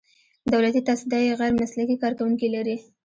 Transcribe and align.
دولتي 0.51 0.81
تصدۍ 0.89 1.23
غیر 1.39 1.51
مسلکي 1.61 1.95
کارکوونکي 2.03 2.47
لري. 2.55 2.77